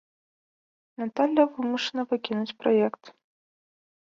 Наталля 1.01 1.45
вымушана 1.57 2.03
пакінуць 2.15 2.57
праект. 2.63 3.03